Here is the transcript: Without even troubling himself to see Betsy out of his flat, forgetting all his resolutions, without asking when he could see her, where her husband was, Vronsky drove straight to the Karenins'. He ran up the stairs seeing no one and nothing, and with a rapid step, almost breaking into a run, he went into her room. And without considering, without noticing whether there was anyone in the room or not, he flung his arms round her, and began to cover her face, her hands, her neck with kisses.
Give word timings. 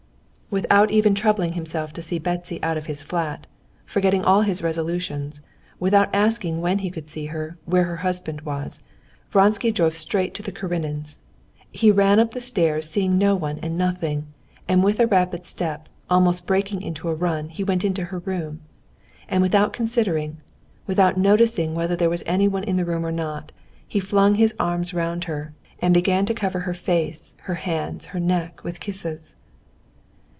Without 0.51 0.91
even 0.91 1.15
troubling 1.15 1.53
himself 1.53 1.93
to 1.93 2.01
see 2.01 2.19
Betsy 2.19 2.61
out 2.61 2.75
of 2.75 2.87
his 2.87 3.01
flat, 3.03 3.47
forgetting 3.85 4.25
all 4.25 4.41
his 4.41 4.61
resolutions, 4.61 5.41
without 5.79 6.13
asking 6.13 6.59
when 6.59 6.79
he 6.79 6.91
could 6.91 7.09
see 7.09 7.27
her, 7.27 7.57
where 7.63 7.85
her 7.85 7.95
husband 8.03 8.41
was, 8.41 8.81
Vronsky 9.29 9.71
drove 9.71 9.93
straight 9.93 10.33
to 10.33 10.43
the 10.43 10.51
Karenins'. 10.51 11.19
He 11.71 11.89
ran 11.89 12.19
up 12.19 12.31
the 12.31 12.41
stairs 12.41 12.89
seeing 12.89 13.17
no 13.17 13.33
one 13.33 13.59
and 13.59 13.77
nothing, 13.77 14.25
and 14.67 14.83
with 14.83 14.99
a 14.99 15.07
rapid 15.07 15.45
step, 15.45 15.87
almost 16.09 16.45
breaking 16.47 16.81
into 16.81 17.07
a 17.07 17.15
run, 17.15 17.47
he 17.47 17.63
went 17.63 17.85
into 17.85 18.03
her 18.11 18.19
room. 18.19 18.59
And 19.29 19.41
without 19.41 19.71
considering, 19.71 20.41
without 20.85 21.15
noticing 21.17 21.75
whether 21.75 21.95
there 21.95 22.09
was 22.09 22.23
anyone 22.25 22.65
in 22.65 22.75
the 22.75 22.83
room 22.83 23.05
or 23.05 23.11
not, 23.13 23.53
he 23.87 24.01
flung 24.01 24.35
his 24.35 24.53
arms 24.59 24.93
round 24.93 25.23
her, 25.25 25.53
and 25.81 25.93
began 25.93 26.25
to 26.25 26.33
cover 26.33 26.59
her 26.67 26.73
face, 26.73 27.35
her 27.43 27.55
hands, 27.55 28.07
her 28.07 28.19
neck 28.19 28.65
with 28.65 28.81
kisses. 28.81 29.37